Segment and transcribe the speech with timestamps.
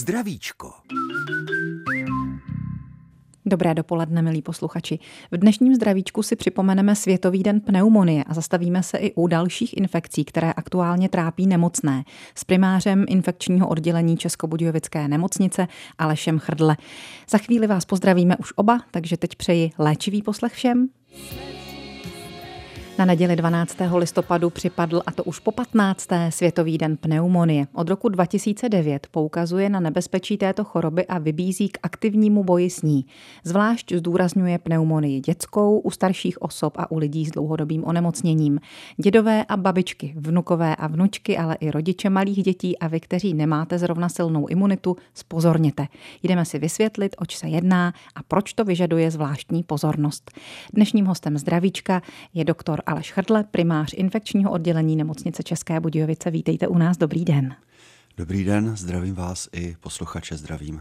[0.00, 0.72] Zdravíčko.
[3.46, 4.98] Dobré dopoledne, milí posluchači.
[5.30, 10.24] V dnešním zdravíčku si připomeneme Světový den pneumonie a zastavíme se i u dalších infekcí,
[10.24, 12.04] které aktuálně trápí nemocné.
[12.34, 15.68] S primářem infekčního oddělení Českobudějovické nemocnice
[15.98, 16.76] Alešem Chrdle.
[17.30, 20.88] Za chvíli vás pozdravíme už oba, takže teď přeji léčivý poslech všem.
[23.00, 23.76] Na neděli 12.
[23.96, 26.08] listopadu připadl, a to už po 15.
[26.28, 27.66] Světový den pneumonie.
[27.72, 33.06] Od roku 2009 poukazuje na nebezpečí této choroby a vybízí k aktivnímu boji s ní.
[33.44, 38.60] Zvlášť zdůrazňuje pneumonii dětskou, u starších osob a u lidí s dlouhodobým onemocněním.
[38.96, 43.78] Dědové a babičky, vnukové a vnučky, ale i rodiče malých dětí a vy, kteří nemáte
[43.78, 45.86] zrovna silnou imunitu, spozorněte.
[46.22, 50.30] Jdeme si vysvětlit, oč se jedná a proč to vyžaduje zvláštní pozornost.
[50.72, 52.02] Dnešním hostem zdravíčka
[52.34, 56.30] je doktor Aleš Chrdle, primář infekčního oddělení nemocnice České Budějovice.
[56.30, 57.54] Vítejte u nás, dobrý den.
[58.16, 60.80] Dobrý den, zdravím vás i posluchače zdravím.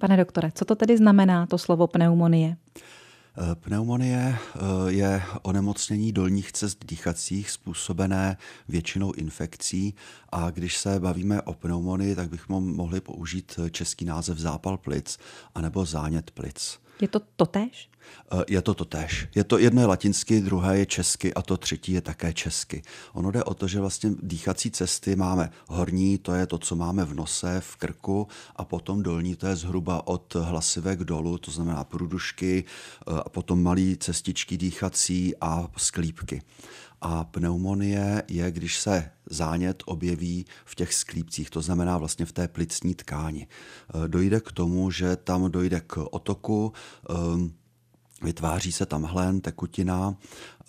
[0.00, 2.56] Pane doktore, co to tedy znamená to slovo pneumonie?
[2.76, 8.36] Eh, pneumonie eh, je onemocnění dolních cest dýchacích způsobené
[8.68, 9.94] většinou infekcí
[10.32, 15.18] a když se bavíme o pneumonii, tak bychom mohli použít český název zápal plic
[15.54, 16.78] anebo zánět plic.
[17.00, 17.90] Je to totéž?
[18.32, 19.28] Eh, je to totéž.
[19.34, 22.82] Je to jedno je latinsky, druhé je česky a to třetí je také česky.
[23.12, 27.04] Ono jde o to, že vlastně dýchací cesty máme horní, to je to, co máme
[27.04, 31.84] v nose, v krku a potom dolní, to je zhruba od hlasivek dolů, to znamená
[31.84, 36.42] průdušky eh, a potom malé cestičky dýchací a sklípky.
[37.00, 42.48] A pneumonie je, když se zánět objeví v těch sklípcích, to znamená vlastně v té
[42.48, 43.46] plicní tkáni.
[44.04, 46.72] E, dojde k tomu, že tam dojde k otoku,
[48.22, 50.14] Vytváří se tam hlen, tekutina,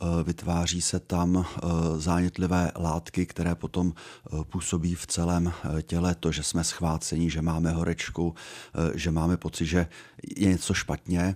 [0.02, 1.68] e, vytváří se tam e,
[2.00, 3.94] zánětlivé látky, které potom
[4.44, 6.16] působí v celém těle.
[6.16, 8.36] To, že jsme schváceni, že máme horečku,
[8.96, 9.88] že máme pocit, že
[10.38, 11.36] je něco špatně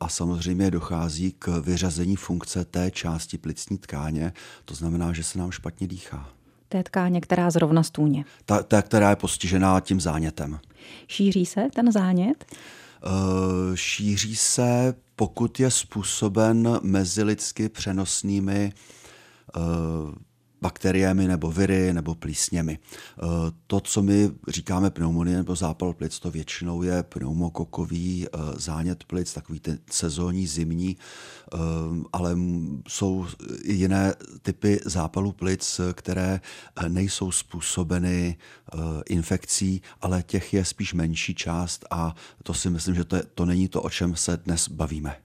[0.00, 4.32] a samozřejmě dochází k vyřazení funkce té části plicní tkáně.
[4.64, 6.34] To znamená, že se nám špatně dýchá
[6.74, 8.24] té tkáně, která zrovna stůně.
[8.46, 10.60] Ta, ta která je postižená tím zánětem.
[11.08, 12.44] Šíří se ten zánět?
[13.06, 18.72] Uh, šíří se, pokud je způsoben mezilidsky přenosnými
[19.56, 19.62] uh,
[20.64, 22.78] bakteriemi nebo viry nebo plísněmi.
[22.78, 23.22] Eh,
[23.66, 29.34] to, co my říkáme pneumonie nebo zápal plic, to většinou je pneumokokový eh, zánět plic,
[29.34, 31.58] takový ten sezónní, zimní, eh,
[32.12, 32.36] ale
[32.88, 33.26] jsou
[33.64, 36.40] jiné typy zápalu plic, které
[36.88, 38.36] nejsou způsobeny
[39.08, 43.44] infekcí, ale těch je spíš menší část a to si myslím, že to, je, to
[43.44, 45.16] není to, o čem se dnes bavíme.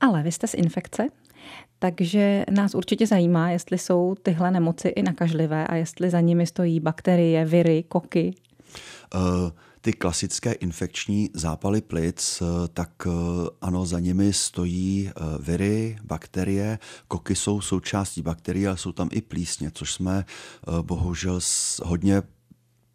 [0.00, 1.08] Ale vy jste z infekce?
[1.82, 6.80] Takže nás určitě zajímá, jestli jsou tyhle nemoci i nakažlivé a jestli za nimi stojí
[6.80, 8.34] bakterie, viry, koky.
[9.14, 13.10] Uh, ty klasické infekční zápaly plic, eh, tak eh,
[13.60, 16.78] ano, za nimi stojí viry, bakterie.
[17.08, 20.24] Koky jsou součástí bakterií, ale jsou tam i plísně, což jsme
[20.82, 21.40] bohužel
[21.82, 22.22] hodně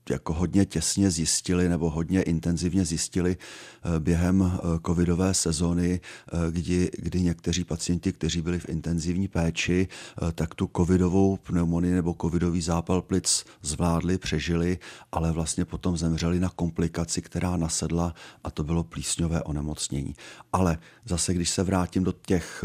[0.10, 6.92] jako hodně těsně zjistili nebo hodně intenzivně zjistili eh, během eh, covidové sezony, eh, kdy,
[6.98, 9.88] kdy někteří pacienti, kteří byli v intenzivní péči,
[10.36, 14.78] tak tu covidovou pneumonii nebo covidový zápal plic zvládli, přežili,
[15.12, 20.16] ale vlastně potom zemřeli na komplikaci, která nasedla a to bylo plísňové onemocnění.
[20.54, 22.64] Ale zase, když se vrátím do těch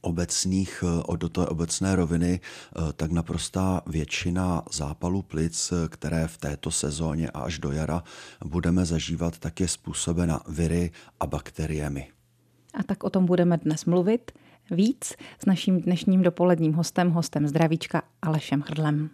[0.00, 6.38] obecných, eh, do té obecné roviny, eh, tak naprostá většina zápalů plic, eh, které v
[6.38, 8.02] této sezóně a až do jara
[8.44, 12.08] budeme zažívat, tak je způsobena viry a bakteriemi.
[12.74, 14.32] A tak o tom budeme dnes mluvit
[14.70, 19.10] víc s naším dnešním dopoledním hostem, hostem zdravíčka Alešem Hrdlem.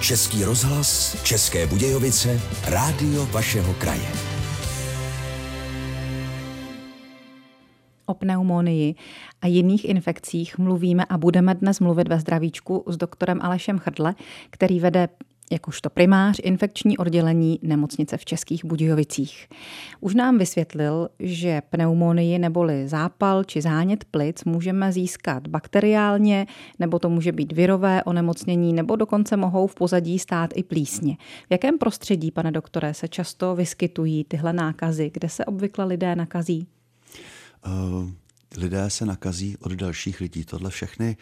[0.00, 4.37] Český rozhlas, České Budějovice, rádio vašeho kraje.
[8.08, 8.94] O pneumonii
[9.42, 14.14] a jiných infekcích mluvíme a budeme dnes mluvit ve zdravíčku s doktorem Alešem Chrdle,
[14.50, 15.08] který vede
[15.52, 19.48] jakožto primář infekční oddělení nemocnice v Českých Budějovicích.
[20.00, 26.46] Už nám vysvětlil, že pneumonii neboli zápal či zánět plic můžeme získat bakteriálně,
[26.78, 31.16] nebo to může být virové onemocnění, nebo dokonce mohou v pozadí stát i plísně.
[31.48, 36.66] V jakém prostředí, pane doktore, se často vyskytují tyhle nákazy, kde se obvykle lidé nakazí?
[37.66, 38.10] Uh,
[38.56, 40.44] lidé se nakazí od dalších lidí.
[40.44, 41.16] Tohle všechny,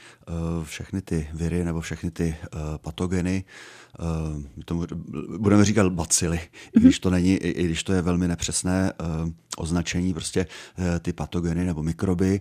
[0.65, 2.37] všechny ty viry nebo všechny ty
[2.77, 3.45] patogeny,
[4.65, 4.87] tomu
[5.39, 6.41] budeme říkat bacily,
[6.77, 8.93] i když to není, i když to je velmi nepřesné
[9.57, 10.47] označení, prostě
[11.01, 12.41] ty patogeny nebo mikroby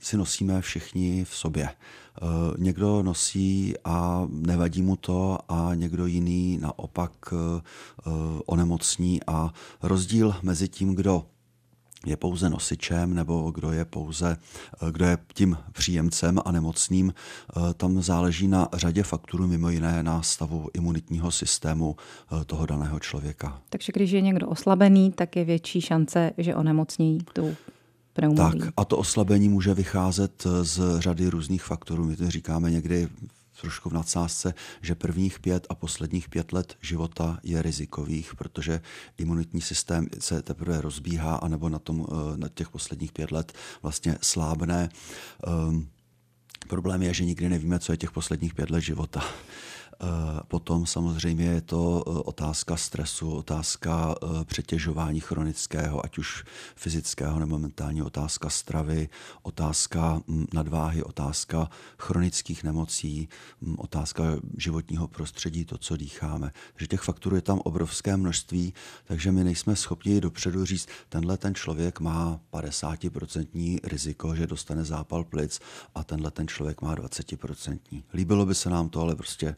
[0.00, 1.68] si nosíme všichni v sobě.
[2.22, 7.60] Eh, někdo nosí a nevadí mu to a někdo jiný naopak eh,
[8.46, 9.52] onemocní a
[9.82, 11.26] rozdíl mezi tím, kdo
[12.06, 14.36] je pouze nosičem nebo kdo je pouze,
[14.82, 17.14] eh, kdo je tím příjemcem a nemocným,
[17.76, 21.96] tam záleží na řadě faktorů, mimo jiné na stavu imunitního systému
[22.46, 23.60] toho daného člověka.
[23.68, 27.56] Takže když je někdo oslabený, tak je větší šance, že onemocní tu.
[28.36, 32.04] Tak a to oslabení může vycházet z řady různých faktorů.
[32.04, 33.08] My to říkáme někdy
[33.60, 38.80] trošku v nadsázce, že prvních pět a posledních pět let života je rizikových, protože
[39.18, 43.52] imunitní systém se teprve rozbíhá, anebo na, tom, eh, na těch posledních pět let
[43.82, 44.88] vlastně slábne.
[45.68, 45.88] Um,
[46.68, 49.24] problém je, že nikdy nevíme, co je těch posledních pět let života.
[50.00, 56.44] Eh, potom samozřejmě je to eh, otázka stresu, otázka eh, přetěžování chronického, ať už
[56.76, 59.08] fyzického nebo mentálního, otázka stravy,
[59.42, 63.28] otázka hm, nadváhy, otázka chronických nemocí,
[63.62, 64.24] hm, otázka
[64.56, 66.52] životního prostředí, to, co dýcháme.
[66.72, 68.74] Takže těch faktorů je tam obrovské množství,
[69.04, 75.24] takže my nejsme schopni dopředu říct, tenhle ten člověk má 50% riziko, že dostane zápal
[75.24, 75.60] plic
[75.94, 78.02] a tenhle ten člověk má 20%.
[78.14, 79.56] Líbilo by se nám to, ale prostě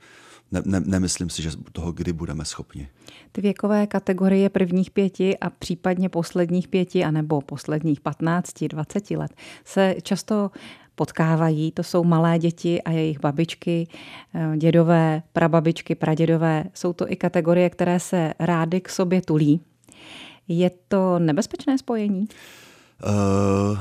[0.53, 2.89] ne, ne, nemyslím si, že toho kdy budeme schopni.
[3.33, 9.33] Ty věkové kategorie prvních pěti a případně posledních pěti anebo posledních 15, 20 let
[9.65, 10.51] se často
[10.95, 11.73] potkávají.
[11.73, 13.89] To jsou malé děti a jejich babičky,
[14.35, 16.65] eh, dědové, prababičky, pradědové.
[16.75, 19.61] Jsou to i kategorie, které se rády k sobě tulí.
[20.49, 22.29] Je to nebezpečné spojení?
[23.05, 23.79] Uh...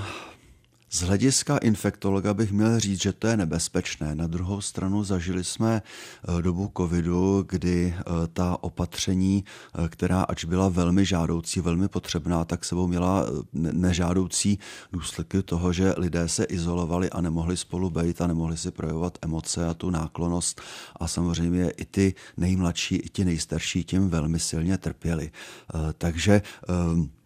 [0.92, 4.16] Z hlediska infektologa bych měl říct, že to je nebezpečné.
[4.16, 8.04] Na druhou stranu zažili jsme eh, dobu covidu, kdy eh,
[8.34, 14.60] ta opatření, eh, která ač byla velmi žádoucí, velmi potřebná, tak sebou měla nežádoucí
[14.92, 19.68] důsledky toho, že lidé se izolovali a nemohli spolu být a nemohli si projevovat emoce
[19.68, 20.62] a tu náklonost.
[20.96, 25.32] A samozřejmě i ty nejmladší, i ti nejstarší tím velmi silně trpěli.
[25.98, 27.19] Takže k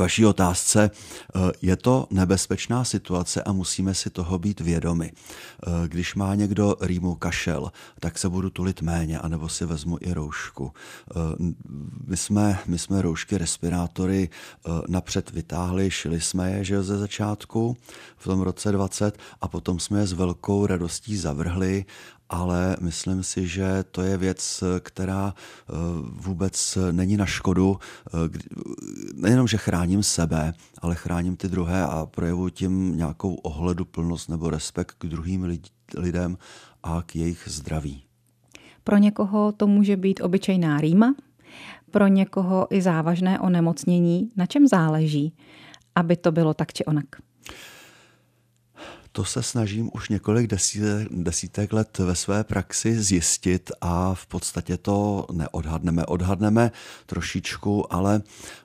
[0.00, 5.12] vaší otázce, eh, je to nebezpečná situace a musíme si toho být vědomi.
[5.12, 10.12] Eh, když má někdo rýmu kašel, tak se budu tulit méně, anebo si vezmu i
[10.12, 10.72] roušku.
[10.72, 11.20] Eh,
[12.06, 14.28] my jsme, my jsme roušky, respirátory
[14.88, 17.76] napřed vytáhli, šili jsme je že ze začátku
[18.16, 21.84] v tom roce 20 a potom jsme je s velkou radostí zavrhli
[22.30, 25.72] ale myslím si, že to je věc, která eh,
[26.02, 27.78] vůbec není na škodu.
[28.06, 28.38] Eh,
[29.14, 34.50] nejenom, že chráním sebe, ale chráním ty druhé a projevuji tím nějakou ohledu plnost nebo
[34.50, 35.58] respekt k druhým
[35.96, 36.38] lidem
[36.82, 38.02] a k jejich zdraví.
[38.84, 41.14] Pro někoho to může být obyčejná rýma,
[41.90, 44.30] pro někoho i závažné onemocnění.
[44.36, 45.34] Na čem záleží,
[45.94, 47.06] aby to bylo tak či onak?
[49.12, 54.76] To se snažím už několik desítek, desítek let ve své praxi zjistit a v podstatě
[54.76, 56.06] to neodhadneme.
[56.06, 56.72] Odhadneme
[57.06, 58.22] trošičku, ale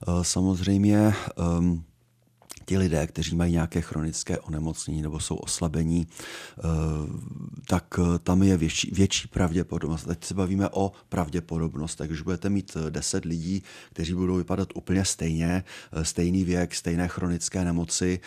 [0.08, 1.14] uh, samozřejmě
[1.60, 1.84] um,
[2.66, 6.08] ti lidé, kteří mají nějaké chronické onemocnění nebo jsou oslabení,
[6.58, 6.62] eh,
[7.68, 10.04] tak eh, tam je větší, větší pravděpodobnost.
[10.04, 13.64] Teď se bavíme o pravděpodobnost, takže budete mít 10 eh, lidí,
[13.94, 15.64] kteří budou vypadat úplně stejně,
[16.02, 18.20] stejný věk, stejné chronické nemoci,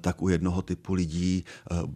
[0.00, 1.44] tak u jednoho typu lidí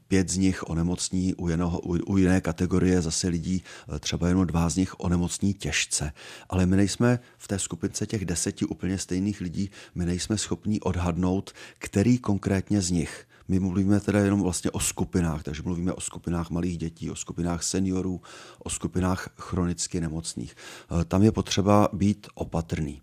[0.08, 3.62] pět z nich onemocní, u, jednoho, u, u jiné kategorie zase lidí
[4.00, 6.12] třeba jenom dva z nich onemocní těžce.
[6.48, 11.52] Ale my nejsme v té skupince těch deseti úplně stejných lidí, my nejsme schopni odhadnout,
[11.88, 13.26] který konkrétně z nich.
[13.48, 17.62] My mluvíme teda jenom vlastně o skupinách, takže mluvíme o skupinách malých dětí, o skupinách
[17.62, 18.20] seniorů,
[18.58, 20.54] o skupinách chronicky nemocných.
[20.56, 23.00] Eh, tam je potřeba být opatrný.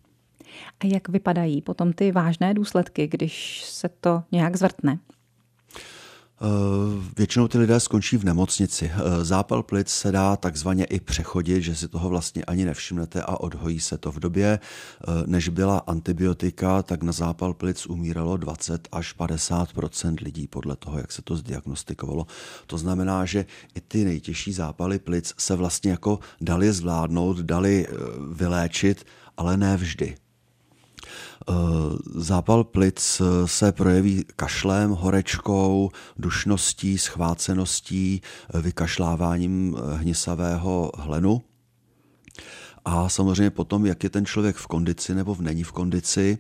[0.80, 5.00] A jak vypadají potom ty vážné důsledky, když se to nějak zvrtne?
[6.42, 6.48] Eh,
[7.18, 8.92] většinou ty lidé skončí v nemocnici.
[8.94, 13.40] Eh, zápal plic se dá takzvaně i přechodit, že si toho vlastně ani nevšimnete a
[13.40, 14.60] odhojí se to v době.
[14.60, 20.98] Eh, než byla antibiotika, tak na zápal plic umíralo 20 až 50% lidí podle toho,
[20.98, 22.28] jak se to zdiagnostikovalo.
[22.68, 27.88] To znamená, že i ty nejtěžší zápaly plic se vlastně jako dali zvládnout, dali
[28.32, 29.06] vyléčit,
[29.38, 30.16] ale ne vždy.
[31.50, 31.54] Eh,
[32.16, 41.42] zápal plic eh, se projeví kašlem, horečkou, dušností, schváceností, eh, vykašláváním hnisavého hlenu.
[42.86, 46.38] A samozřejmě potom, jak je ten člověk v kondici nebo v není v kondici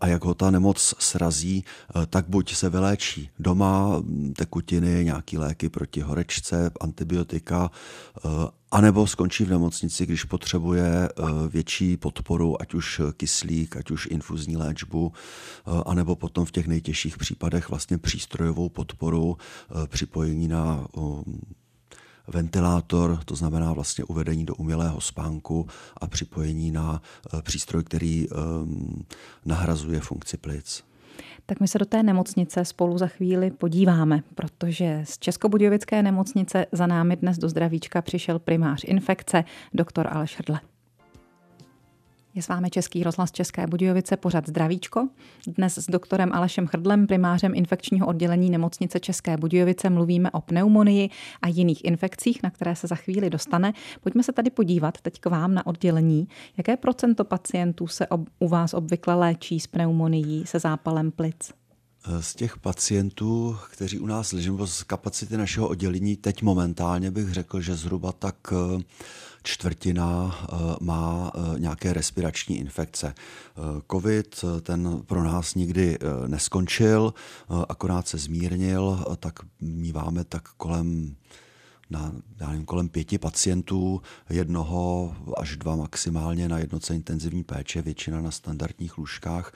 [0.00, 1.64] a jak ho ta nemoc srazí,
[2.10, 4.02] tak buď se vyléčí doma,
[4.36, 7.70] tekutiny, nějaký léky proti horečce, antibiotika,
[8.70, 11.08] anebo skončí v nemocnici, když potřebuje
[11.48, 15.12] větší podporu, ať už kyslík, ať už infuzní léčbu,
[15.86, 19.36] anebo potom v těch nejtěžších případech vlastně přístrojovou podporu,
[19.88, 20.86] připojení na
[22.28, 27.02] ventilátor, to znamená vlastně uvedení do umělého spánku a připojení na
[27.34, 29.04] eh, přístroj, který ehm,
[29.44, 30.87] nahrazuje funkci plic.
[31.50, 36.86] Tak my se do té nemocnice spolu za chvíli podíváme, protože z Českobudějovické nemocnice za
[36.86, 40.60] námi dnes do zdravíčka přišel primář infekce, doktor Aleš Hrdle.
[42.38, 45.08] Je s vámi Český rozhlas České Budějovice, pořad Zdravíčko.
[45.46, 51.10] Dnes s doktorem Alešem Chrdlem, primářem infekčního oddělení nemocnice České Budějovice, mluvíme o pneumonii
[51.42, 53.72] a jiných infekcích, na které se za chvíli dostane.
[54.00, 56.28] Pojďme se tady podívat teď k vám na oddělení.
[56.56, 61.52] Jaké procento pacientů se ob, u vás obvykle léčí s pneumonií, se zápalem plic?
[62.20, 67.32] Z těch pacientů, kteří u nás leží, nebo z kapacity našeho oddělení, teď momentálně bych
[67.32, 68.82] řekl, že zhruba tak eh,
[69.48, 73.14] čtvrtina eh, má eh, nějaké respirační infekce.
[73.92, 77.14] Covid ten pro nás nikdy neskončil,
[77.68, 81.16] akorát se zmírnil, tak míváme tak kolem
[81.90, 88.20] na já nevím, kolem pěti pacientů, jednoho až dva maximálně na jednoce intenzivní péče, většina
[88.20, 89.52] na standardních lůžkách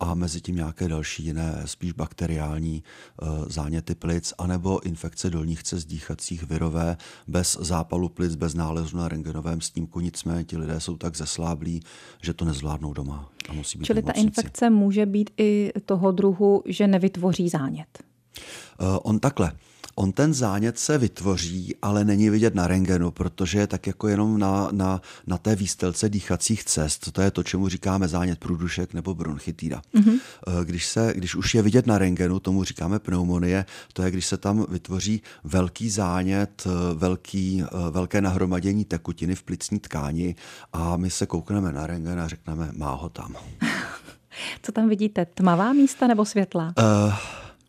[0.00, 5.84] a mezi tím nějaké další jiné, spíš bakteriální e, záněty plic, anebo infekce dolních cest
[5.84, 6.96] dýchacích virové
[7.28, 10.00] bez zápalu plic, bez nálezu na rengenovém snímku.
[10.00, 11.82] Nicméně ti lidé jsou tak zesláblí,
[12.22, 16.62] že to nezvládnou doma a musí být Čili ta infekce může být i toho druhu,
[16.66, 17.88] že nevytvoří zánět?
[17.98, 19.52] E, on takhle.
[19.98, 24.38] On ten zánět se vytvoří, ale není vidět na rengenu, protože je tak jako jenom
[24.38, 27.12] na, na, na té výstelce dýchacích cest.
[27.12, 29.82] To je to, čemu říkáme zánět průdušek nebo bronchitída.
[29.94, 30.18] Mm-hmm.
[30.64, 34.36] Když, se, když už je vidět na rengenu, tomu říkáme pneumonie, to je, když se
[34.36, 40.34] tam vytvoří velký zánět, eh, velký, eh, velké nahromadění tekutiny v plicní tkáni
[40.72, 43.34] a my se koukneme na rengen a řekneme, má ho tam.
[44.62, 45.26] Co tam vidíte?
[45.26, 46.74] Tmavá místa nebo světlá?
[46.78, 47.14] Uh,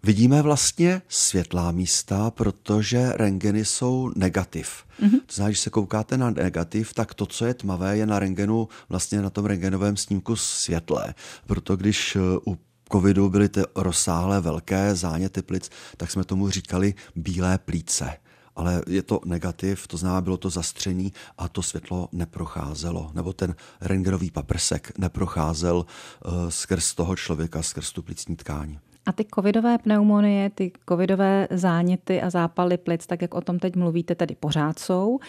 [0.03, 4.69] Vidíme vlastně světlá místa, protože rengeny jsou negativ.
[5.01, 5.19] Mm-hmm.
[5.25, 8.67] To znamená, když se koukáte na negativ, tak to, co je tmavé, je na rengenu,
[8.89, 11.13] vlastně na tom rengenovém snímku světlé.
[11.45, 12.57] Proto když eh, u
[12.91, 18.17] covidu byly ty rozsáhlé velké záněty plic, tak jsme tomu říkali bílé plíce
[18.57, 23.55] ale je to negativ, to znamená, bylo to zastření a to světlo neprocházelo, nebo ten
[23.81, 28.79] rengenový paprsek neprocházel uh, skrz toho člověka, skrz tu plicní tkáň.
[29.07, 33.75] A ty covidové pneumonie, ty covidové záněty a zápaly plic, tak jak o tom teď
[33.75, 35.19] mluvíte, tedy pořád jsou.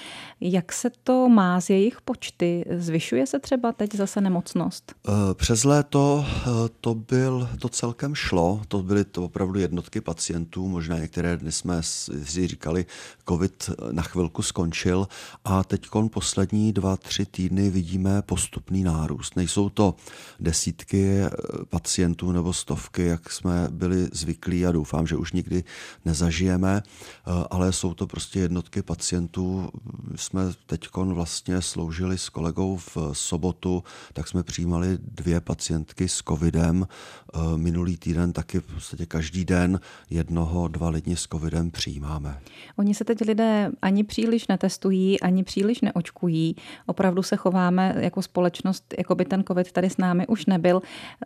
[0.41, 2.65] Jak se to má z jejich počty?
[2.77, 4.95] Zvyšuje se třeba teď zase nemocnost?
[5.09, 10.69] Eh, přes léto eh, to byl, to celkem šlo, to byly to opravdu jednotky pacientů,
[10.69, 12.87] možná některé dny jsme si říkali,
[13.29, 15.09] covid na chvilku skončil
[15.45, 19.37] a teď poslední dva, tři týdny vidíme postupný nárůst.
[19.37, 19.95] Nejsou to
[20.41, 21.31] desítky eh,
[21.69, 25.65] pacientů nebo stovky, jak jsme byli zvyklí a doufám, že už nikdy
[26.05, 29.69] nezažijeme, eh, ale jsou to prostě jednotky pacientů.
[30.17, 36.87] Jsme teď vlastně sloužili s kolegou v sobotu, tak jsme přijímali dvě pacientky s covidem.
[37.35, 42.41] Eh, minulý týden taky v podstatě každý den jednoho, dva lidi s covidem přijímáme.
[42.77, 46.57] Oni se teď lidé ani příliš netestují, ani příliš neočkují.
[46.87, 50.83] Opravdu se chováme jako společnost, jako by ten covid tady s námi už nebyl.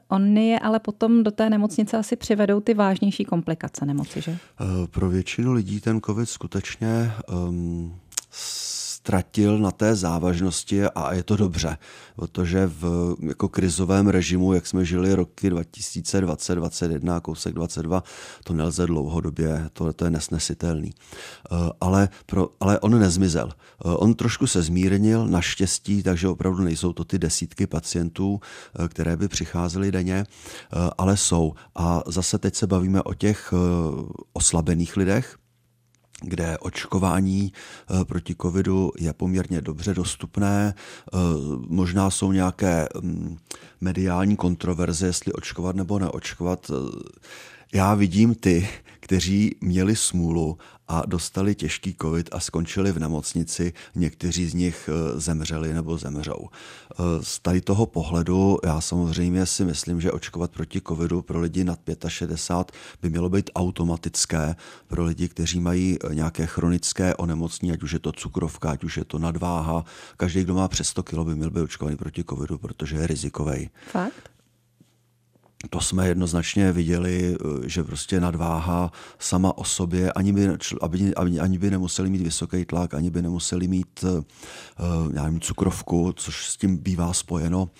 [0.08, 4.30] On je ale potom do té nemocnice asi při přivedou ty vážnější komplikace nemoci, že?
[4.32, 7.12] Eh, pro většinu lidí ten COVID skutečně
[7.48, 7.94] um,
[9.02, 11.78] ztratil na té závažnosti a je to dobře,
[12.16, 18.02] protože v jako krizovém režimu, jak jsme žili roky 2020, 2021 kousek 22,
[18.44, 20.90] to nelze dlouhodobě, to, to je nesnesitelný.
[20.94, 23.50] Eh, ale, pro, ale on nezmizel.
[23.50, 29.16] Eh, on trošku se zmírnil, naštěstí, takže opravdu nejsou to ty desítky pacientů, eh, které
[29.16, 30.24] by přicházely denně,
[30.98, 31.54] ale jsou.
[31.74, 33.54] A zase teď se bavíme o těch
[34.32, 35.36] oslabených lidech,
[36.22, 40.74] kde očkování eh, proti covidu je poměrně dobře dostupné.
[40.74, 41.18] Eh,
[41.68, 43.36] možná jsou nějaké mm,
[43.80, 46.70] mediální kontroverze, jestli očkovat nebo neočkovat.
[46.70, 46.98] Eh,
[47.74, 48.68] já vidím ty,
[49.00, 50.58] kteří měli smůlu
[50.92, 53.72] a dostali těžký covid a skončili v nemocnici.
[53.94, 56.48] Někteří z nich eh, zemřeli nebo zemřou.
[56.48, 61.64] Eh, z tady toho pohledu já samozřejmě si myslím, že očkovat proti covidu pro lidi
[61.64, 64.56] nad 65 by mělo být automatické
[64.88, 68.96] pro lidi, kteří mají eh, nějaké chronické onemocnění, ať už je to cukrovka, ať už
[68.96, 69.84] je to nadváha.
[70.16, 73.70] Každý, kdo má přes 100 kg, by měl být očkovaný proti covidu, protože je rizikový.
[73.90, 74.31] Fakt?
[75.70, 80.48] To jsme jednoznačně viděli, eh, že prostě nadváha sama o sobě, ani by,
[81.16, 84.22] ani, ani by nemuseli mít vysoký tlak, ani by nemuseli mít uh,
[85.14, 87.70] já nevím, cukrovku, což s tím bývá spojeno,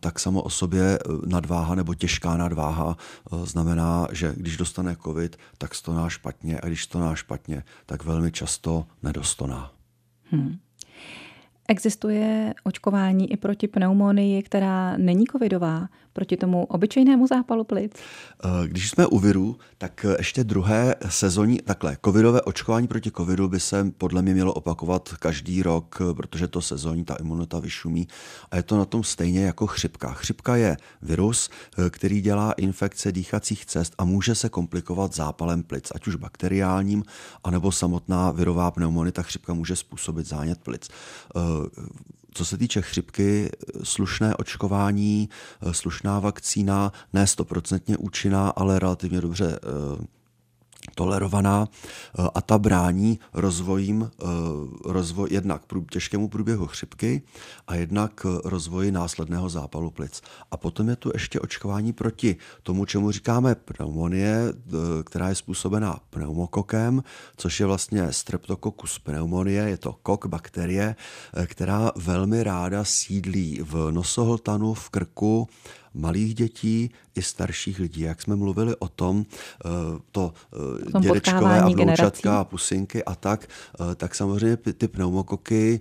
[0.00, 2.96] tak samo o sobě nadváha nebo těžká nadváha
[3.44, 8.86] znamená, že když dostane covid, tak stoná špatně a když stoná špatně, tak velmi často
[9.02, 9.72] nedostoná.
[10.30, 10.58] Hmm.
[11.68, 15.88] Existuje očkování i proti pneumonii, která není covidová,
[16.20, 17.92] proti tomu obyčejnému zápalu plic?
[17.94, 23.60] Eh, když jsme u viru, tak ještě druhé sezónní, takhle, covidové očkování proti covidu by
[23.60, 28.08] se podle mě mělo opakovat každý rok, protože to sezónní, ta imunita vyšumí
[28.50, 30.12] a je to na tom stejně jako chřipka.
[30.12, 35.92] Chřipka je virus, eh, který dělá infekce dýchacích cest a může se komplikovat zápalem plic,
[35.94, 37.04] ať už bakteriálním,
[37.44, 41.40] anebo samotná virová pneumonita chřipka může způsobit zánět plic eh,
[42.34, 43.50] co se týče chřipky,
[43.82, 45.28] slušné očkování,
[45.72, 50.19] slušná vakcína, ne stoprocentně účinná, ale relativně dobře eh,
[51.00, 54.24] tolerovaná eh, a ta brání rozvojím, eh,
[54.84, 57.22] rozvoj, jednak těžkému průběhu chřipky
[57.66, 60.20] a jednak rozvoji následného zápalu plic.
[60.50, 66.00] A potom je tu ještě očkování proti tomu, čemu říkáme pneumonie, eh, která je způsobená
[66.10, 67.02] pneumokokem,
[67.36, 70.96] což je vlastně streptococcus pneumonie, je to kok bakterie,
[71.46, 75.48] která velmi ráda sídlí v nosohltanu, v krku,
[75.94, 78.00] malých dětí i starších lidí.
[78.00, 79.26] Jak jsme mluvili o tom,
[79.64, 79.68] eh,
[80.12, 80.32] to
[80.86, 83.48] eh, tom dědečkové a vnoučatka a pusinky a tak,
[83.80, 85.80] eh, tak samozřejmě ty pneumokoky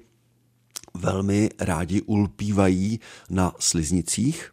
[0.94, 3.00] velmi rádi ulpívají
[3.30, 4.52] na sliznicích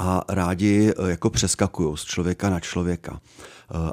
[0.00, 3.20] a rádi jako přeskakují z člověka na člověka.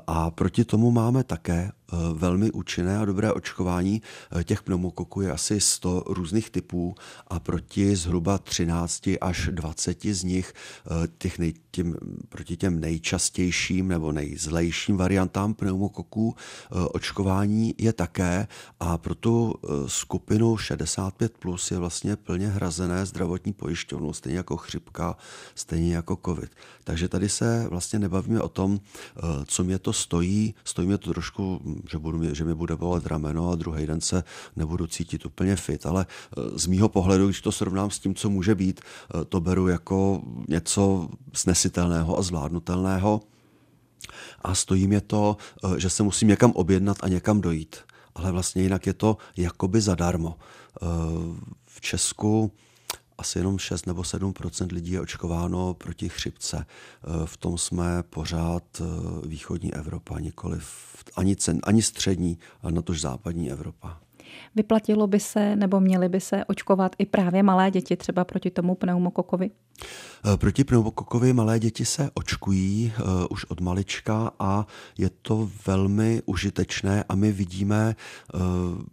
[0.08, 4.02] A proti tomu máme také Eh, velmi účinné a dobré očkování.
[4.40, 6.96] Eh, těch pneumokoků je asi 100 různých typů
[7.28, 10.54] a proti zhruba 13 až 20 z nich,
[10.86, 11.96] eh, těch nej, tím,
[12.30, 16.36] proti těm nejčastějším nebo nejzlejším variantám pneumokoků
[16.94, 18.48] očkování je také
[18.80, 19.54] a pro tu
[19.88, 25.18] skupinu 65 plus je vlastně plně hrazené zdravotní pojišťovnou, stejně jako chřipka,
[25.56, 26.52] stejně jako covid.
[26.84, 28.80] Takže tady se vlastně nebavíme o tom,
[29.46, 31.62] co mě to stojí, stojí mě to trošku
[31.92, 34.24] že, budu, že mi bude bolet rameno a druhý den se
[34.56, 35.86] nebudu cítit úplně fit.
[35.86, 39.40] Ale eh, z mýho pohledu, když to srovnám s tím, co může být, eh, to
[39.40, 43.22] beru jako něco snesitelného a zvládnutelného.
[44.42, 47.76] A stojí mě to, eh, že se musím někam objednat a někam dojít.
[48.16, 50.38] Ale vlastně jinak je to jakoby zadarmo.
[51.66, 52.52] V Česku
[53.18, 54.34] asi jenom 6 nebo 7
[54.72, 56.66] lidí je očkováno proti chřipce.
[56.66, 58.84] Eh, v tom jsme pořád eh,
[59.28, 60.60] východní Evropa, nikoli
[61.16, 64.02] ani, cen, ani střední, a na tož západní Evropa.
[64.56, 68.76] Vyplatilo by se nebo měly by se očkovat i právě malé děti třeba proti tomu
[68.76, 69.52] pneumokokovi?
[70.34, 74.66] Eh, proti pneumokokovi malé děti se očkují uh, už od malička a
[74.98, 77.96] je to velmi užitečné a my vidíme
[78.34, 78.42] uh,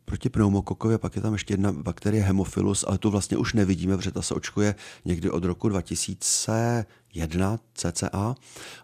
[0.05, 4.13] proti pneumokokovi, pak je tam ještě jedna bakterie Hemophilus, ale tu vlastně už nevidíme, protože
[4.13, 8.35] ta se očkuje někdy od roku 2000 jedna cca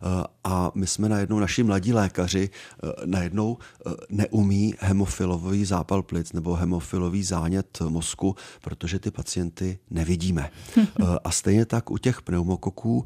[0.03, 6.33] eh, a my jsme najednou, naši mladí lékaři eh, najednou eh, neumí hemofilový zápal plic
[6.33, 10.51] nebo hemofilový zánět mozku, protože ty pacienty nevidíme.
[11.25, 13.05] A stejně tak u těch pneumokoků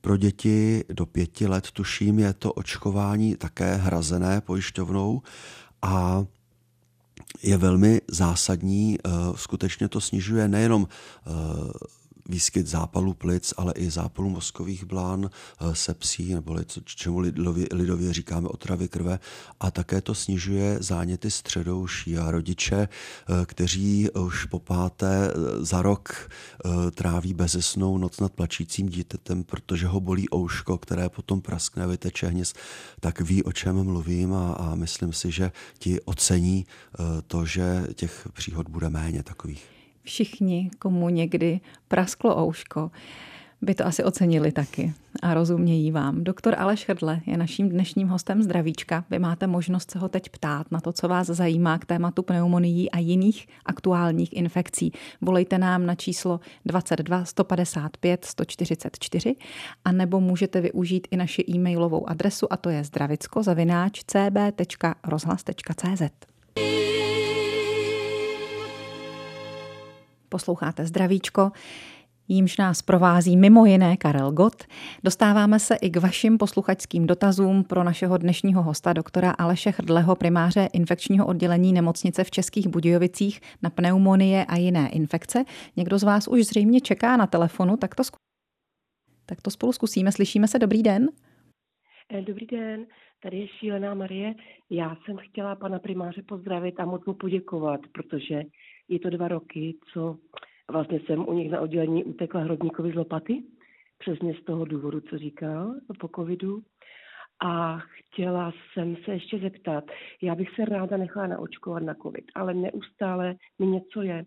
[0.00, 5.22] pro děti do pěti let, tuším, je to očkování také hrazené pojišťovnou
[5.82, 6.24] a
[7.42, 8.98] je velmi zásadní.
[9.34, 10.88] Skutečně to snižuje nejenom
[12.28, 18.48] výskyt zápalu plic, ale i zápalu mozkových blán, eh, sepsí, nebo čemu lidově, lidově říkáme
[18.48, 19.18] otravy krve.
[19.60, 25.82] A také to snižuje záněty středouší a rodiče, eh, kteří už po páté eh, za
[25.82, 26.30] rok
[26.94, 32.54] tráví bezesnou noc nad plačícím dítětem, protože ho bolí ouško, které potom praskne, vyteče hněz,
[33.00, 36.66] tak ví, o čem mluvím a, a myslím si, že ti ocení
[37.26, 42.90] to, že těch příhod bude méně takových všichni, komu někdy prasklo ouško.
[43.62, 46.24] by to asi ocenili taky a rozumějí vám.
[46.24, 49.04] Doktor Aleš Hrdle je naším dnešním hostem zdravíčka.
[49.10, 52.90] Vy máte možnost se ho teď ptát na to, co vás zajímá k tématu pneumonií
[52.90, 54.92] a jiných aktuálních infekcí.
[55.20, 59.36] Volejte nám na číslo 22 155 144
[59.84, 63.42] a nebo můžete využít i naši e-mailovou adresu a to je zdravicko
[70.32, 71.50] Posloucháte Zdravíčko
[72.28, 74.64] jímž nás provází mimo jiné Karel Gott.
[75.04, 80.68] Dostáváme se i k vašim posluchačským dotazům pro našeho dnešního hosta, doktora Aleše Chrdleho, primáře
[80.72, 85.44] infekčního oddělení nemocnice v Českých Budějovicích na pneumonie a jiné infekce.
[85.76, 88.02] Někdo z vás už zřejmě čeká na telefonu, tak to,
[89.26, 90.12] tak to spolu zkusíme.
[90.12, 91.08] Slyšíme se, dobrý den.
[92.14, 92.86] Eh, dobrý den,
[93.22, 94.34] tady je šílená Marie.
[94.70, 98.42] Já jsem chtěla pana primáře pozdravit a moc mu poděkovat, protože
[98.92, 100.18] je to dva roky, co
[100.70, 103.42] vlastně jsem u nich na oddělení utekla hrobníkovi z lopaty,
[103.98, 106.62] přesně z toho důvodu, co říkal po covidu.
[107.44, 109.84] A chtěla jsem se ještě zeptat,
[110.22, 114.24] já bych se ráda nechala naočkovat na covid, ale neustále mi něco je.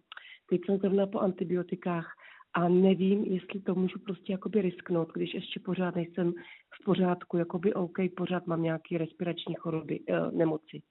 [0.50, 2.08] Teď jsem zrovna po antibiotikách
[2.54, 6.34] a nevím, jestli to můžu prostě jakoby risknout, když ještě pořád nejsem
[6.82, 10.82] v pořádku, jakoby OK, pořád mám nějaké respirační choroby, eh, nemoci.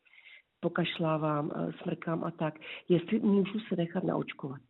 [0.64, 2.54] Pokašlávám, eh, smrkám a tak.
[2.88, 4.60] Jestli můžu se nechat naočkovat.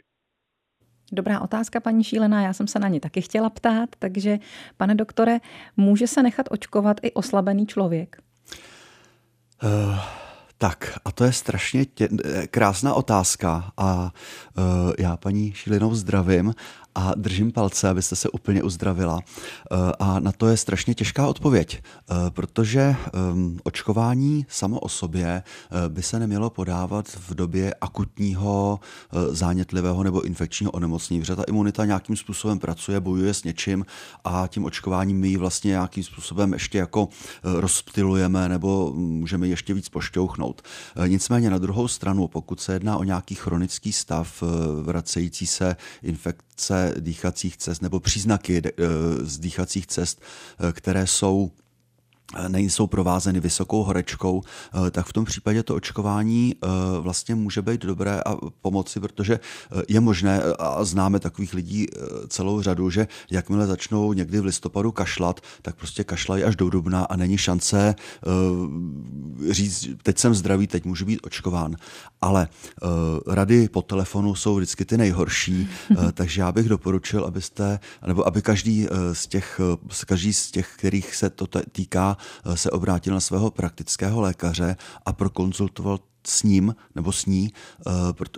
[1.12, 4.38] Dobrá otázka, paní Šílená, já jsem se na ně taky chtěla ptát, takže
[4.76, 5.38] pane doktore,
[5.76, 8.22] může se nechat očkovat i oslabený člověk?
[9.62, 9.98] Uh,
[10.58, 12.08] tak a to je strašně tě,
[12.50, 14.12] krásná otázka a
[14.58, 16.54] uh, já paní Šílinou zdravím
[16.94, 19.20] a držím palce, abyste se úplně uzdravila.
[19.20, 25.26] Eh, a na to je strašně těžká odpověď, eh, protože ehm, očkování samo o sobě
[25.26, 28.80] eh, by se nemělo podávat v době akutního
[29.30, 33.86] zánětlivého nebo infekčního onemocnění, protože ta imunita nějakým způsobem pracuje, bojuje s něčím
[34.24, 37.08] a tím očkováním my ji vlastně nějakým způsobem ještě jako
[37.44, 40.62] rozptilujeme nebo můžeme ještě víc pošťouchnout.
[41.06, 44.42] Nicméně na druhou stranu, pokud se jedná o nějaký chronický stav,
[44.82, 48.72] vracející se infekce dýchacích cest nebo příznaky eh,
[49.22, 50.22] z dýchacích cest,
[50.68, 51.50] eh, které jsou
[52.48, 56.68] nejsou provázeny vysokou horečkou, eh, tak v tom případě to očkování eh,
[57.00, 61.86] vlastně může být dobré a pomoci, protože eh, je možné, a známe takových lidí
[62.28, 67.04] celou řadu, že jakmile začnou někdy v listopadu kašlat, tak prostě kašlají až do dubna
[67.04, 67.94] a není šance
[69.50, 71.76] říct, teď jsem zdravý, teď můžu být očkován.
[72.20, 72.48] Ale
[73.26, 75.68] rady po telefonu jsou vždycky ty nejhorší,
[76.14, 79.60] takže já bych doporučil, abyste, nebo aby každý z těch,
[80.06, 82.13] každý z těch, kterých se to týká,
[82.44, 87.52] Eh, se obrátil na svého praktického lékaře a prokonzultoval s ním nebo s ní
[87.86, 87.90] eh,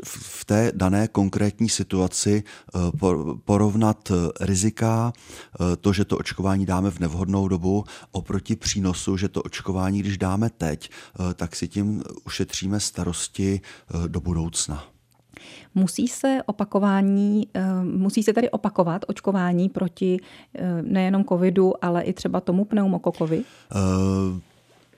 [0.04, 2.78] v té dané konkrétní situaci eh,
[3.44, 5.12] porovnat rizika,
[5.80, 10.50] to, že to očkování dáme v nevhodnou dobu, oproti přínosu, že to očkování, když dáme
[10.50, 10.90] teď,
[11.34, 13.60] tak si tím ušetříme starosti
[14.06, 14.95] do budoucna.
[15.74, 20.16] Musí se opakování, eh, musí se tady opakovat očkování proti
[20.54, 23.38] eh, nejenom covidu, ale i třeba tomu pneumokokovi?
[23.38, 24.38] Uh...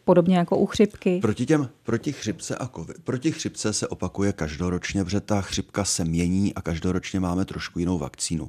[0.04, 1.18] Podobně jako u chřipky.
[1.20, 2.96] Proti těm, proti chřipce a COVID.
[3.04, 7.98] Proti chřipce se opakuje každoročně, protože ta chřipka se mění a každoročně máme trošku jinou
[7.98, 8.48] vakcínu.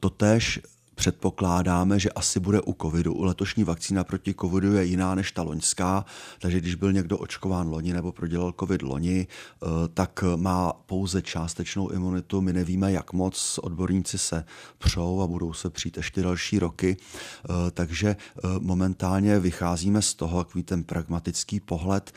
[0.00, 0.60] Totež
[0.96, 3.14] předpokládáme, že asi bude u covidu.
[3.14, 6.04] U letošní vakcína proti covidu je jiná než ta loňská,
[6.40, 11.88] takže když byl někdo očkován loni nebo prodělal covid loni, eh, tak má pouze částečnou
[11.88, 12.40] imunitu.
[12.40, 14.44] My nevíme, jak moc odborníci se
[14.78, 16.96] přou a budou se přijít ještě další roky.
[16.96, 22.12] Eh, takže eh, momentálně vycházíme z toho, takový ten pragmatický pohled,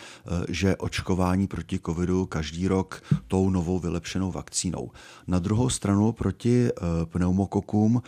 [0.50, 4.92] že očkování proti covidu každý rok tou novou vylepšenou vakcínou.
[5.28, 6.70] Na druhou stranu proti
[7.06, 8.02] pneumokokům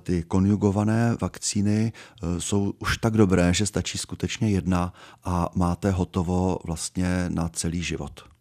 [0.00, 4.92] ty konjugované vakcíny eh, jsou už tak dobré, že stačí skutečně jedna
[5.24, 8.35] a máte hotovo vlastně na celý život.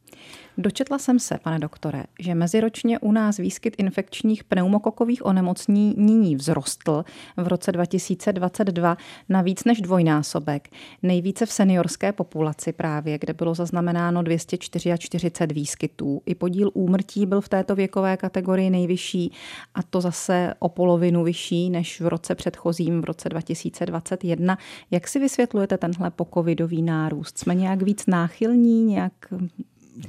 [0.58, 7.06] Dočetla jsem se, pane doktore, že meziročně u nás výskyt infekčních pneumokokových onemocnění vzrostl
[7.38, 8.98] v roce 2022
[9.30, 10.70] na víc než dvojnásobek.
[11.04, 16.22] Nejvíce v seniorské populaci právě, kde bylo zaznamenáno 244 výskytů.
[16.26, 19.32] I podíl úmrtí byl v této věkové kategorii nejvyšší
[19.76, 24.58] a to zase o polovinu vyšší než v roce předchozím, v roce 2021.
[24.92, 27.38] Jak si vysvětlujete tenhle pokovidový nárůst?
[27.38, 29.14] Jsme nějak víc náchylní, nějak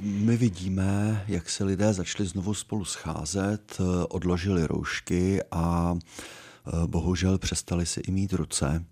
[0.01, 3.77] my vidíme, jak se lidé začali znovu spolu scházet,
[4.09, 8.85] odložili roušky a eh, bohužel přestali si i mít ruce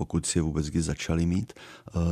[0.00, 1.52] pokud si je vůbec kdy začali mít,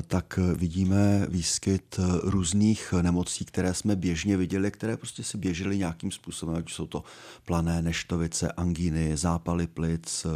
[0.06, 6.56] tak vidíme výskyt různých nemocí, které jsme běžně viděli, které prostě si běžely nějakým způsobem,
[6.56, 7.04] ať jsou to
[7.44, 10.26] plané neštovice, angíny, zápaly plic,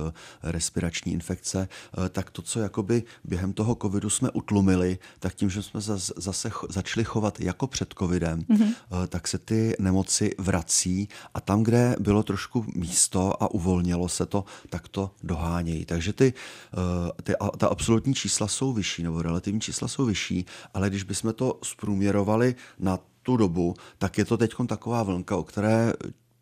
[0.43, 1.69] respirační infekce,
[2.11, 5.81] tak to, co jakoby během toho covidu jsme utlumili, tak tím, že jsme
[6.17, 8.75] zase začali chovat jako před covidem, mm-hmm.
[9.09, 14.45] tak se ty nemoci vrací a tam, kde bylo trošku místo a uvolnilo se to,
[14.71, 15.85] tak to dohánějí.
[15.85, 20.91] Takže ty, eh, ty, ta absolutní čísla jsou vyšší, nebo relativní čísla jsou vyšší, ale
[20.91, 25.93] když bychom to zprůměrovali na tu dobu, tak je to teď taková vlnka, o které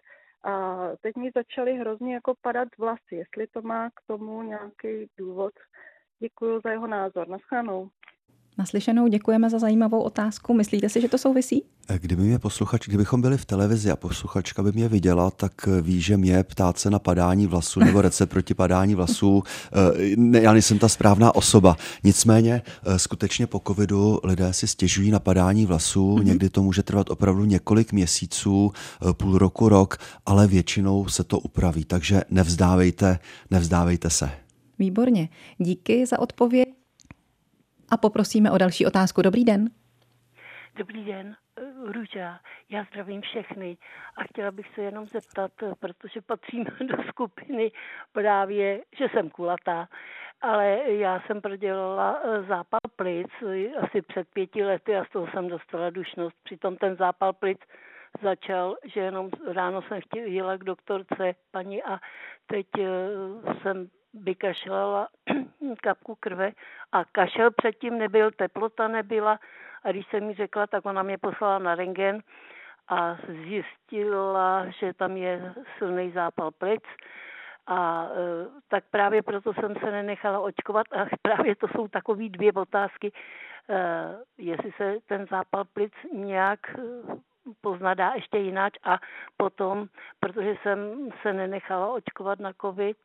[0.45, 3.17] a teď mi začaly hrozně jako padat vlasy.
[3.17, 5.53] Jestli to má k tomu nějaký důvod,
[6.19, 7.29] děkuji za jeho názor.
[7.29, 7.89] Naschledanou.
[8.59, 10.55] Naslyšenou děkujeme za zajímavou otázku.
[10.55, 11.65] Myslíte si, že to souvisí?
[11.99, 16.17] Kdyby mě posluchač, kdybychom byli v televizi a posluchačka by mě viděla, tak ví, že
[16.17, 19.43] mě ptát se na padání vlasů nebo recept proti padání vlasů,
[19.73, 21.77] eh, ne, já nejsem ta správná osoba.
[22.05, 22.63] Nicméně
[22.97, 26.25] skutečně po covidu lidé si stěžují na padání vlasů, mm-hmm.
[26.25, 28.73] někdy to může trvat opravdu několik měsíců,
[29.13, 33.19] půl roku, rok, ale většinou se to upraví, takže nevzdávejte,
[33.51, 34.31] nevzdávejte se.
[34.79, 35.29] Výborně.
[35.59, 36.69] Díky za odpověď
[37.91, 39.23] a poprosíme o další otázku.
[39.23, 39.71] Dobrý den.
[40.77, 41.37] Dobrý den,
[41.85, 42.41] Růža.
[42.71, 43.77] Já zdravím všechny
[44.17, 47.73] a chtěla bych se jenom zeptat, protože patřím do skupiny
[48.13, 49.89] právě, že jsem kulatá,
[50.41, 53.29] ale já jsem prodělala eh, zápal plic
[53.83, 56.37] asi před pěti lety a z toho jsem dostala dušnost.
[56.45, 57.59] Přitom ten zápal plic
[58.23, 61.99] začal, že jenom ráno jsem chtěla k doktorce paní a
[62.47, 62.85] teď eh,
[63.63, 63.89] jsem
[64.23, 65.09] vykašlala
[65.83, 66.53] kapku krve
[66.93, 69.39] a kašel předtím nebyl, teplota nebyla.
[69.85, 72.23] A když jsem mi řekla, tak ona mě poslala na rengen
[72.89, 76.83] a zjistila, že tam je silný zápal plic.
[77.67, 80.87] A e, tak právě proto jsem se nenechala očkovat.
[80.93, 83.13] A právě to jsou takové dvě otázky,
[83.71, 83.83] e,
[84.39, 86.83] jestli se ten zápal plic nějak e,
[87.61, 88.73] poznadá ještě jinak.
[88.85, 88.99] A
[89.37, 89.87] potom,
[90.21, 92.97] protože jsem se nenechala očkovat na covid,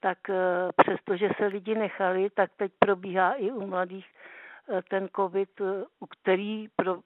[0.00, 0.34] tak eh,
[0.76, 4.06] přestože se lidi nechali, tak teď probíhá i u mladých
[4.68, 6.98] eh, ten covid, eh, u který, pro,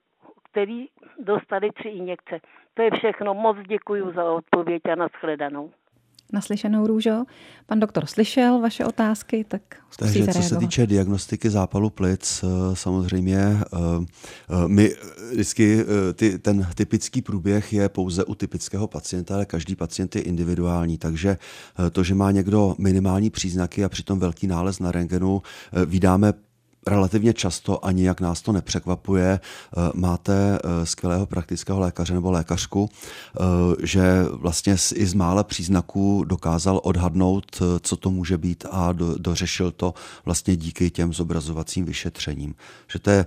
[0.51, 0.87] který
[1.19, 2.39] dostali tři injekce.
[2.73, 3.33] To je všechno.
[3.33, 5.71] Moc děkuji za odpověď a nashledanou
[6.33, 7.23] naslyšenou růžo.
[7.65, 9.61] Pan doktor slyšel vaše otázky, tak
[9.99, 14.95] Takže co se týče diagnostiky zápalu plic, eh, samozřejmě eh, eh, my
[15.31, 20.97] vždycky ty, ten typický průběh je pouze u typického pacienta, ale každý pacient je individuální,
[20.97, 21.37] takže
[21.91, 25.41] to, že má někdo minimální příznaky a přitom velký nález na rengenu,
[25.85, 26.33] vydáme
[26.87, 29.39] relativně často a nijak nás to nepřekvapuje.
[29.39, 33.41] Eh, máte eh, skvělého praktického lékaře nebo lékařku, eh,
[33.83, 39.71] že vlastně i z mála příznaků dokázal odhadnout, co to může být a do, dořešil
[39.71, 39.93] to
[40.25, 42.55] vlastně díky těm zobrazovacím vyšetřením.
[42.91, 43.25] Že to je,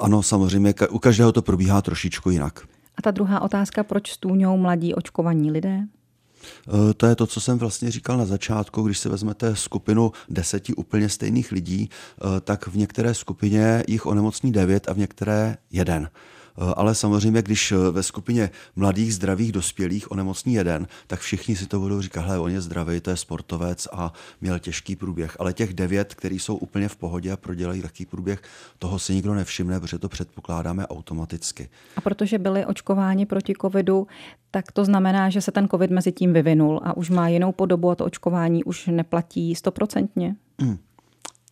[0.00, 2.60] ano, samozřejmě, u každého to probíhá trošičku jinak.
[2.96, 5.86] A ta druhá otázka, proč stůňou mladí očkovaní lidé?
[6.68, 10.74] Eh, to je to, co jsem vlastně říkal na začátku, když si vezmete skupinu deseti
[10.74, 16.10] úplně stejných lidí, eh, tak v některé skupině jich onemocní devět a v některé jeden.
[16.58, 21.66] Eh, ale samozřejmě, když eh, ve skupině mladých, zdravých, dospělých onemocní jeden, tak všichni si
[21.66, 25.36] to budou říkat, hele, on je zdravý, to je sportovec a měl těžký průběh.
[25.40, 28.42] Ale těch devět, který jsou úplně v pohodě a prodělají taký průběh,
[28.78, 31.68] toho si nikdo nevšimne, protože to předpokládáme automaticky.
[31.96, 34.06] A protože byli očkováni proti covidu,
[34.50, 37.90] tak to znamená, že se ten covid mezi tím vyvinul a už má jinou podobu
[37.90, 40.36] a to očkování už neplatí stoprocentně?
[40.60, 40.78] Hmm.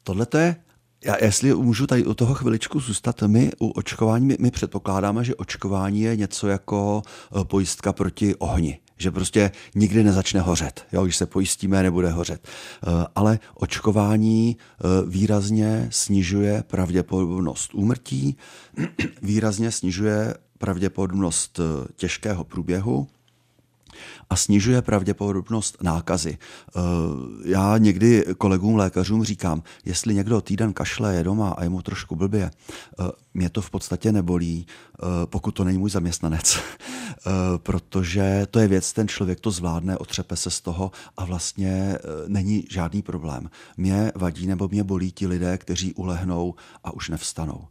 [0.03, 0.57] Tohle je
[1.05, 5.35] Já, jestli můžu tady u toho chviličku zůstat, my u očkování, my, my předpokládáme, že
[5.35, 7.03] očkování je něco jako
[7.41, 10.87] eh, pojistka proti ohni že prostě nikdy nezačne hořet.
[10.93, 12.49] Jo, když se pojistíme, nebude hořet.
[12.49, 18.37] Eh, ale očkování eh, výrazně snižuje pravděpodobnost úmrtí,
[19.23, 21.61] výrazně snižuje pravděpodobnost
[21.97, 23.09] těžkého průběhu
[24.31, 26.39] a snižuje pravděpodobnost nákazy.
[26.39, 26.81] Eh,
[27.45, 32.17] já někdy kolegům lékařům říkám, jestli někdo týden kašle, je doma a je mu trošku
[32.17, 32.51] blbě,
[33.01, 36.59] eh, mě to v podstatě nebolí, eh, pokud to není můj zaměstnanec,
[37.57, 42.65] protože to je věc, ten člověk to zvládne, otřepe se z toho a vlastně není
[42.71, 43.51] žádný problém.
[43.77, 47.69] Mě vadí nebo mě bolí ti lidé, kteří ulehnou a už nevstanou.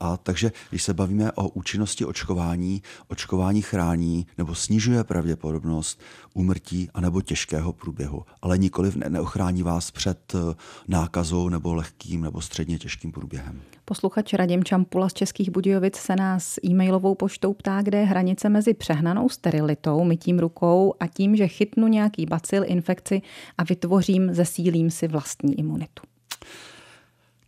[0.00, 6.00] A takže, když se bavíme o účinnosti očkování, očkování chrání nebo snižuje pravděpodobnost
[6.34, 10.54] úmrtí anebo těžkého průběhu, ale nikoliv ne- neochrání vás před eh,
[10.88, 13.60] nákazou nebo lehkým nebo středně těžkým průběhem.
[13.84, 18.74] Posluchač Radim Čampula z Českých Budějovic se nás e-mailovou poštou ptá, kde je hranice mezi
[18.74, 23.22] přehnanou sterilitou, mytím rukou a tím, že chytnu nějaký bacil, infekci
[23.58, 26.02] a vytvořím, zesílím si vlastní imunitu.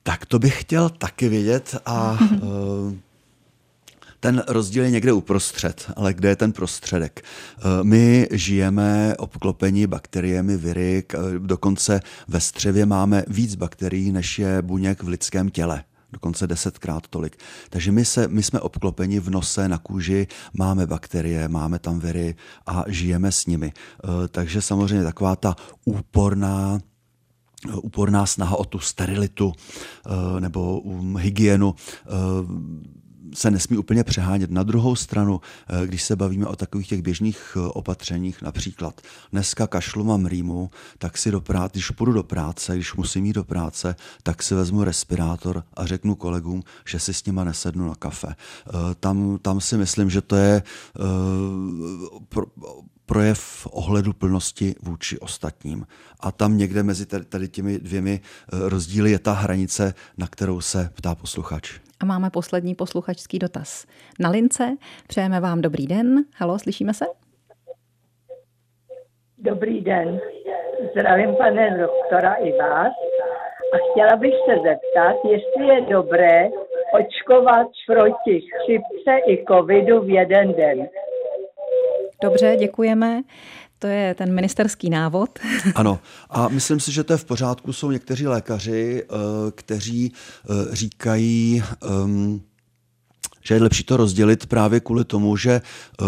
[0.06, 2.38] Tak to bych chtěl taky vědět a eh,
[4.20, 7.24] ten rozdíl je někde uprostřed, ale kde je ten prostředek?
[7.24, 11.04] Eh, my žijeme obklopeni bakteriemi, viry,
[11.38, 17.36] dokonce ve střevě máme víc bakterií, než je buněk v lidském těle dokonce desetkrát tolik.
[17.70, 22.34] Takže my, se, my jsme obklopeni v nose, na kůži, máme bakterie, máme tam viry
[22.66, 23.72] a žijeme s nimi.
[23.72, 26.78] Eh, takže samozřejmě taková ta úporná
[27.82, 29.52] úporná snaha o tu sterilitu
[30.06, 30.82] eh, nebo
[31.18, 32.10] hygienu eh,
[33.34, 34.50] se nesmí úplně přehánět.
[34.50, 39.00] Na druhou stranu, eh, když se bavíme o takových těch běžných opatřeních, například
[39.32, 43.32] dneska kašlu mám rýmu, tak si do práce, když půjdu do práce, když musím jít
[43.32, 47.94] do práce, tak si vezmu respirátor a řeknu kolegům, že si s nima nesednu na
[47.94, 48.34] kafe.
[49.00, 50.62] Tam, tam si myslím, že to je
[53.06, 55.86] projev ohledu plnosti vůči ostatním.
[56.20, 60.90] A tam někde mezi tady těmi dvěmi eh, rozdíly je ta hranice, na kterou se
[60.96, 61.80] ptá posluchač.
[62.00, 63.86] A máme poslední posluchačský dotaz.
[64.20, 66.24] Na lince přejeme vám dobrý den.
[66.36, 67.04] Halo, slyšíme se?
[69.38, 70.20] Dobrý den.
[70.92, 72.92] Zdravím pane doktora i vás.
[73.74, 76.48] A chtěla bych se zeptat, jestli je dobré
[77.00, 80.88] očkovat proti chřipce i covidu v jeden den.
[82.22, 83.22] Dobře, děkujeme.
[83.78, 85.38] To je ten ministerský návod.
[85.74, 85.98] Ano,
[86.30, 87.72] a myslím si, že to je v pořádku.
[87.72, 89.16] Jsou někteří lékaři, eh,
[89.54, 91.62] kteří eh, říkají,
[92.04, 92.42] um,
[93.46, 95.60] že je lepší to rozdělit právě kvůli tomu, že
[96.00, 96.06] uh,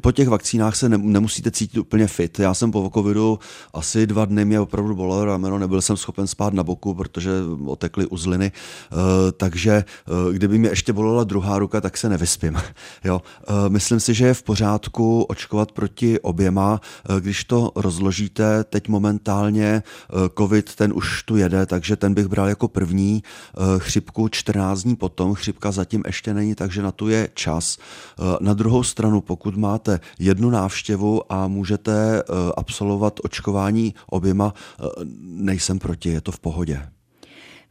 [0.00, 2.38] po těch vakcínách se ne, nemusíte cítit úplně fit.
[2.38, 3.38] Já jsem po covidu
[3.74, 7.30] asi dva dny mě opravdu bolelo rameno, nebyl jsem schopen spát na boku, protože
[7.66, 8.52] otekly uzliny,
[8.92, 8.98] uh,
[9.36, 9.84] takže
[10.26, 12.56] uh, kdyby mě ještě bolela druhá ruka, tak se nevyspím.
[13.04, 13.22] jo.
[13.48, 18.88] Uh, myslím si, že je v pořádku očkovat proti oběma, uh, když to rozložíte, teď
[18.88, 23.22] momentálně uh, covid, ten už tu jede, takže ten bych bral jako první,
[23.58, 27.76] uh, chřipku 14 dní potom, chřipka zatím ještě není, takže že na to je čas.
[27.76, 32.22] Eh, na druhou stranu, pokud máte jednu návštěvu a můžete eh,
[32.56, 34.84] absolvovat očkování oběma, eh,
[35.20, 36.99] nejsem proti, je to v pohodě.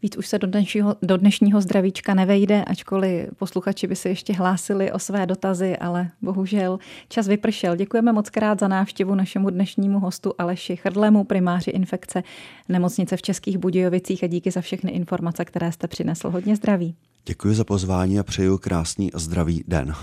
[0.01, 4.91] Víc už se do dnešního, do dnešního zdravíčka nevejde, ačkoliv posluchači by se ještě hlásili
[4.91, 7.75] o své dotazy, ale bohužel čas vypršel.
[7.75, 12.23] Děkujeme moc krát za návštěvu našemu dnešnímu hostu Aleši Chrdlému, primáři infekce
[12.69, 16.29] nemocnice v Českých Budějovicích a díky za všechny informace, které jste přinesl.
[16.29, 16.95] Hodně zdraví.
[17.25, 19.93] Děkuji za pozvání a přeju krásný a zdravý den.